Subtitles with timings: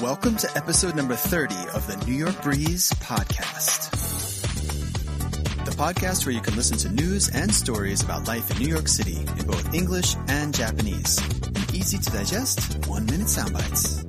[0.00, 3.90] Welcome to episode number 30 of the New York Breeze podcast.
[5.64, 8.88] The podcast where you can listen to news and stories about life in New York
[8.88, 11.18] City in both English and Japanese.
[11.46, 14.04] In easy to digest, one minute sound bites.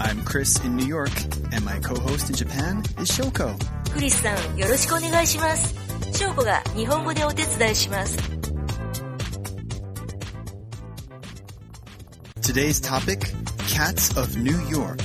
[0.00, 1.12] I'm Chris in New York,
[1.52, 3.56] and my co-host in Japan is Shoko.
[3.92, 5.74] クリスさん、よろしくお願いします。
[6.12, 8.18] 翔子が日本語でお手伝いします。
[12.40, 13.20] Today's topic,
[13.79, 14.99] Cats of New York.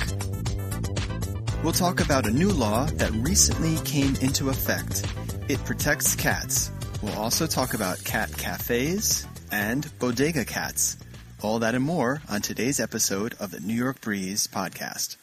[1.63, 5.05] We'll talk about a new law that recently came into effect.
[5.47, 6.73] It protects cats.
[7.01, 10.97] We'll also talk about cat cafes and bodega cats.
[11.41, 15.17] All that and more on today's episode of the New York Breeze podcast.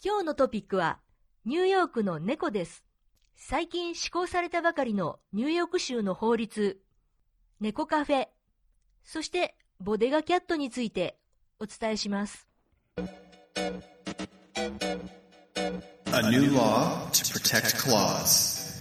[0.00, 1.00] 今日のトピックは、
[1.44, 2.84] ニューヨークの猫です。
[3.34, 6.80] 最近施行されたばかりのニューヨーク州の法律、
[7.58, 8.28] 猫カフェ、
[9.02, 11.18] そしてボデガキャットについて
[11.58, 12.51] お伝えします。
[16.14, 18.80] A new law to protect claws.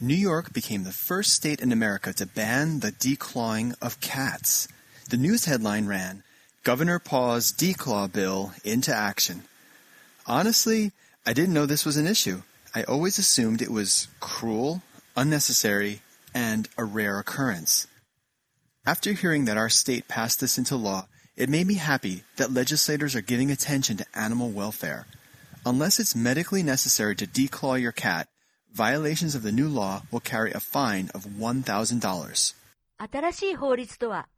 [0.00, 4.68] New York became the first state in America to ban the declawing of cats.
[5.08, 6.22] The news headline ran,
[6.62, 9.44] Governor Paw's declaw bill into action.
[10.26, 10.92] Honestly,
[11.24, 12.42] I didn't know this was an issue.
[12.74, 14.82] I always assumed it was cruel,
[15.16, 16.02] unnecessary,
[16.34, 17.86] and a rare occurrence.
[18.88, 23.16] After hearing that our state passed this into law, it made me happy that legislators
[23.16, 25.06] are giving attention to animal welfare.
[25.64, 28.28] Unless it's medically necessary to declaw your cat,
[28.72, 32.54] violations of the new law will carry a fine of $1,000.
[32.96, 34.28] 新しい法律とは、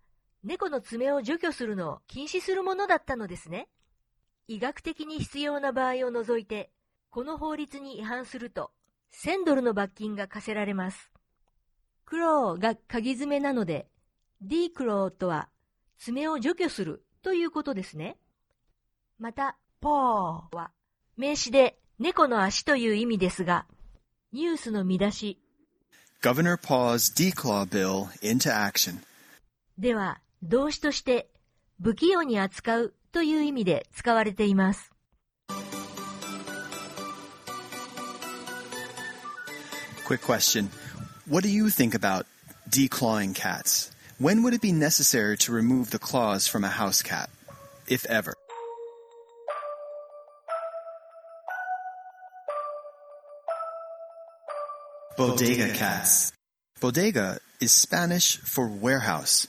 [0.42, 3.68] 猫の爪を除去するのを禁止するものだったのですね。
[4.46, 6.70] 医学的に必要な場合を除いて、
[7.10, 8.70] この法律に違反すると、
[9.12, 11.10] 1000ドルの罰金が課せられます。
[12.06, 13.88] クローが鉤爪なので、
[14.41, 15.48] ディークローとは、
[15.98, 18.17] 爪を除去するということですね。
[19.19, 20.70] また、ポーは、
[21.17, 23.67] 名詞で猫の足という意味ですが、
[24.33, 25.40] ニュースの見出し、
[26.23, 28.98] Governor Paw's declaw bill into action.
[29.77, 31.29] では、動詞として、
[31.83, 34.92] 不器用に扱うという意味で使われています。
[40.07, 40.70] Quick question.
[41.29, 42.24] What do you think about
[42.70, 43.98] declawing cats?
[44.20, 47.30] When would it be necessary to remove the claws from a house cat?
[47.86, 48.34] If ever.
[55.17, 56.33] Bodega cats.
[56.80, 59.46] Bodega is Spanish for warehouse.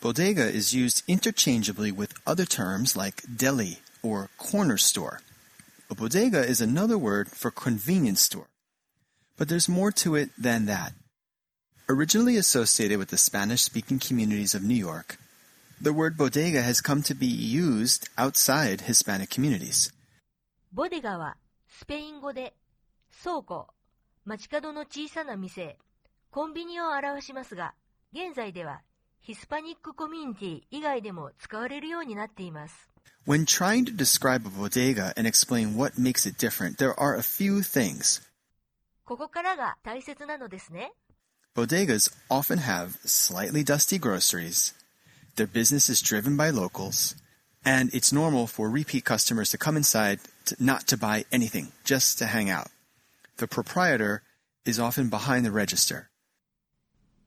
[0.00, 5.20] Bodega is used interchangeably with other terms like deli or corner store.
[5.88, 8.48] A bodega is another word for convenience store.
[9.36, 10.92] But there's more to it than that.
[11.89, 15.17] Originally associated with the Spanish speaking communities of New York,
[15.79, 19.93] the word bodega has come to be used outside Hispanic communities.
[20.73, 21.37] ボデガは、
[21.69, 22.53] スペイン語で、
[23.23, 23.67] 倉庫、
[24.25, 25.77] 街角の小さな店、
[26.29, 27.73] コンビニを表しますが、
[28.11, 28.81] 現在では、
[29.21, 32.89] ヒスパニックコミュニティ以外でも使われるようになっています。
[33.25, 37.19] When trying to describe a bodega and explain what makes it different, there are a
[37.19, 38.21] few things.
[39.05, 40.91] ここからが大切なのですね。
[41.55, 44.73] Bodegas often have slightly dusty groceries.
[45.37, 47.15] Their business is driven by locals.
[47.65, 52.17] And it's normal for repeat customers to come inside to, not to buy anything, just
[52.19, 52.67] to hang out.
[53.37, 54.21] The proprietor
[54.65, 56.09] is often behind the register.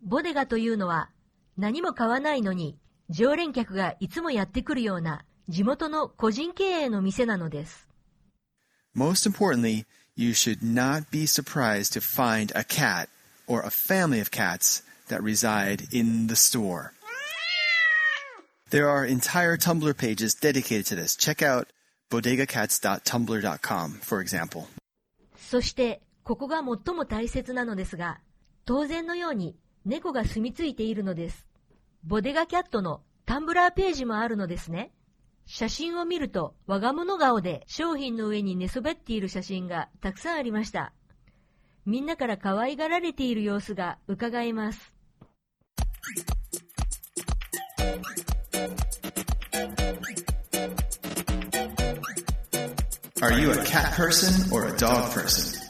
[0.02, 1.10] ボデガというのは、
[1.58, 2.78] 何も買わないのに、
[3.10, 7.86] 常連客がいつもやってくるような、地元の個人経営の店なのです。
[8.96, 9.84] Most importantly,
[10.16, 13.08] you should not be surprised to find a cat
[13.47, 16.93] or a family of cats that reside in the store.
[18.71, 21.15] There are entire Tumblr pages dedicated to this.
[21.15, 21.67] Check out
[22.11, 24.67] bodegacats.tumblr.com, for example.
[25.37, 28.19] そして、ここが最も大切なのですが、
[28.65, 31.45] 当然のように猫が住み着いているのです。
[32.03, 34.91] ボデガキャットのタンブラーページもあるのですね。
[35.45, 40.91] 写真を見ると、我が物顔で商品の上に寝そべっている写真がたくさんありました。
[41.85, 44.91] みんなから可愛がられている様子が伺えます。
[53.21, 55.61] Are you a cat person or a dog person?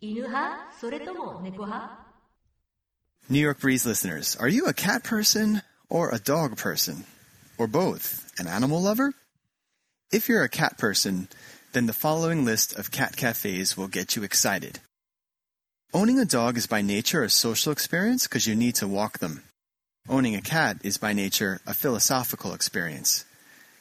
[0.00, 2.06] 犬派それとも猫派
[3.28, 5.60] New York Breeze listeners, are you a cat person
[5.90, 7.04] or a dog person?
[7.58, 8.32] Or both?
[8.38, 9.12] An animal lover?
[10.12, 11.28] If you're a cat person,
[11.72, 14.80] then the following list of cat cafes will get you excited.
[15.94, 19.42] Owning a dog is by nature a social experience because you need to walk them.
[20.08, 23.24] Owning a cat is by nature a philosophical experience.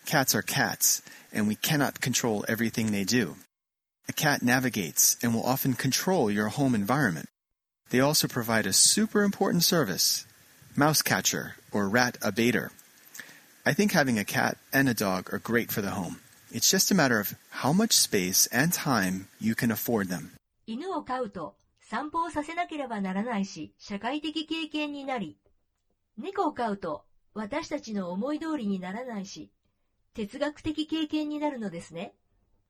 [0.06, 1.02] Cats are cats,
[1.34, 3.36] and we cannot control everything they do.
[4.08, 7.28] A cat navigates and will often control your home environment.
[7.90, 10.26] They also provide a super important service
[10.76, 12.70] mouse catcher or rat abater.
[13.66, 16.22] I think having a cat and a dog are great for the home.
[16.52, 20.32] It's just a matter of how much space and time you can afford them.
[20.66, 25.38] 犬を飼うと散歩をさせなければならないし、社会的経験になり、
[26.18, 29.52] 猫を飼うと私たちの思い通りにならないし、
[30.14, 32.14] 哲学的経験になるのですね。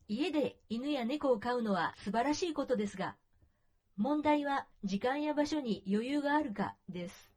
[0.08, 3.16] 家で犬や猫を飼うのは素晴らしいことですが、
[3.96, 7.32] 問題は時間や場所に余裕があるかです。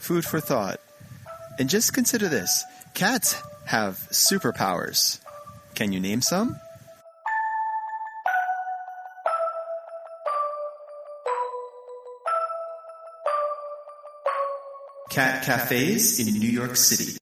[0.00, 0.80] Food for thought.
[1.58, 2.64] And just consider this
[2.94, 5.20] cats have superpowers.
[5.74, 6.56] Can you name some?
[15.10, 17.18] Cat cafes in New York City.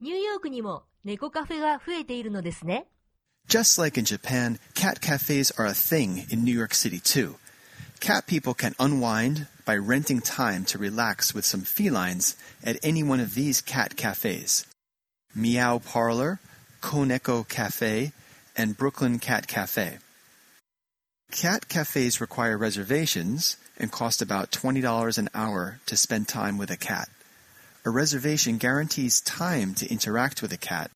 [0.00, 2.86] ニューヨークにも猫カフェが増えているのですね。
[3.48, 7.36] Just like in Japan, cat cafes are a thing in New York City too.
[7.99, 13.19] Cat people can unwind by renting time to relax with some felines at any one
[13.19, 14.65] of these cat cafes.
[15.35, 16.39] Meow Parlor,
[16.81, 18.11] Koneko Cafe,
[18.55, 19.97] and Brooklyn Cat Cafe.
[21.31, 26.77] Cat cafes require reservations and cost about $20 an hour to spend time with a
[26.77, 27.09] cat.
[27.83, 30.91] A reservation guarantees time to interact with a cat,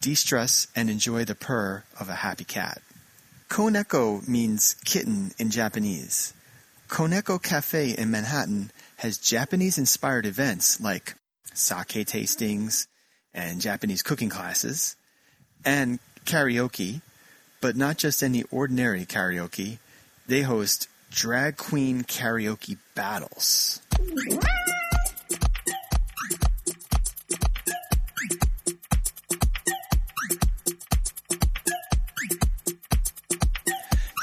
[0.00, 2.80] de-stress, and enjoy the purr of a happy cat.
[3.48, 6.34] Koneko means kitten in Japanese.
[6.88, 11.14] Koneko Cafe in Manhattan has Japanese-inspired events like
[11.54, 12.86] sake tastings
[13.34, 14.96] and Japanese cooking classes
[15.64, 17.02] and karaoke,
[17.60, 19.78] but not just any ordinary karaoke.
[20.26, 23.80] They host drag queen karaoke battles.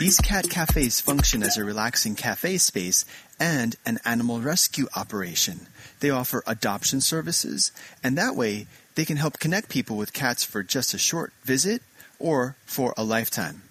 [0.03, 3.05] These cat cafes function as a relaxing cafe space
[3.39, 5.67] and an animal rescue operation.
[6.01, 7.71] They offer adoption services,
[8.03, 11.83] and that way they can help connect people with cats for just a short visit
[12.19, 13.61] or for a lifetime.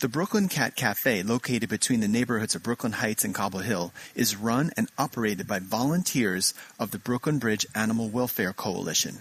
[0.00, 4.36] The Brooklyn Cat Cafe, located between the neighborhoods of Brooklyn Heights and Cobble Hill, is
[4.36, 9.18] run and operated by volunteers of the Brooklyn Bridge Animal Welfare Coalition.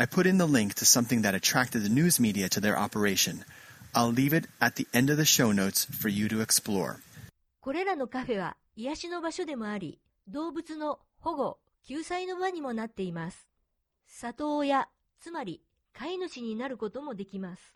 [0.00, 3.44] I put in the link to something that attracted the news media to their operation.
[3.95, 6.97] I'll leave it at the end of the show notes for you to explore.
[7.59, 13.47] これらのカフェは癒しの場所でもあり、動物の保護、救済の場にもなっています。
[14.07, 14.87] 里親、
[15.19, 15.61] つまり
[15.93, 17.75] 飼い主になることもできます。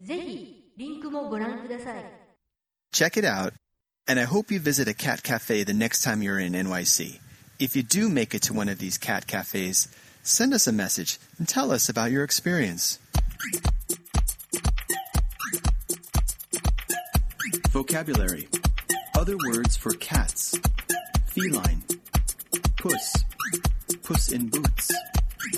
[0.00, 2.04] ぜひ、リンクもご覧ください。
[2.92, 3.54] Check it out,
[4.06, 7.20] and I hope you visit a cat cafe the next time you're in NYC.
[7.58, 9.88] If you do make it to one of these cat cafes,
[10.22, 12.98] send us a message and tell us about your experience.
[17.69, 18.47] Vocabulary.
[19.15, 20.57] Other words for cats.
[21.27, 21.83] Feline,
[22.77, 23.13] puss,
[24.01, 24.91] puss in boots,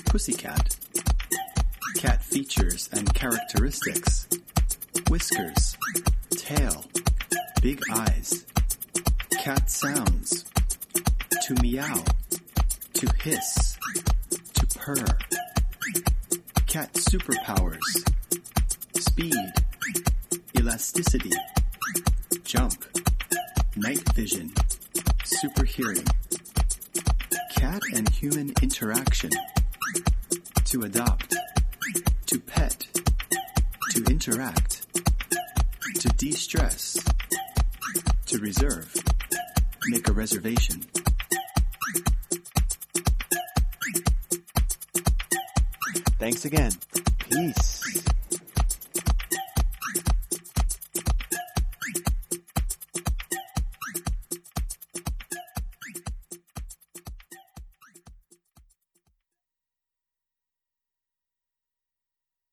[0.08, 0.76] pussycat,
[1.96, 4.28] cat features and characteristics,
[5.10, 5.78] whiskers,
[6.32, 6.84] tail,
[7.62, 8.46] big eyes,
[9.40, 10.44] cat sounds,
[11.44, 12.04] to meow,
[12.94, 13.78] to hiss,
[14.56, 15.06] to purr,
[16.68, 17.80] cat superpowers,
[19.00, 19.54] speed,
[20.58, 21.32] elasticity
[22.52, 22.84] jump,
[23.78, 24.52] night vision,
[25.24, 26.04] super hearing,
[27.56, 29.30] cat and human interaction,
[30.66, 31.34] to adopt,
[32.26, 32.86] to pet,
[33.92, 34.86] to interact,
[35.98, 36.98] to de-stress,
[38.26, 38.94] to reserve,
[39.88, 40.82] make a reservation.
[46.20, 46.74] Thanks again.
[47.18, 48.11] Peace.